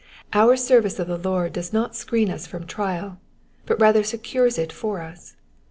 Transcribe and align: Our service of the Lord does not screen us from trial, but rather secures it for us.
Our 0.33 0.57
service 0.57 0.97
of 0.97 1.05
the 1.05 1.15
Lord 1.19 1.53
does 1.53 1.71
not 1.71 1.95
screen 1.95 2.31
us 2.31 2.47
from 2.47 2.65
trial, 2.65 3.19
but 3.67 3.79
rather 3.79 4.01
secures 4.03 4.57
it 4.57 4.73
for 4.73 4.99
us. 4.99 5.35